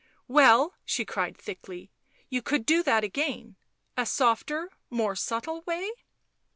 [0.27, 1.91] "Well," she cried thickly."
[2.31, 3.55] You could do that again—
[3.95, 5.91] a softer, more subtle way